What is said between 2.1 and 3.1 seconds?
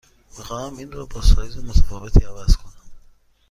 عوض کنم.